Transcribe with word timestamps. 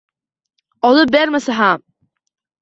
Olib 0.89 1.13
bermasa 1.17 1.59
ham 1.59 1.85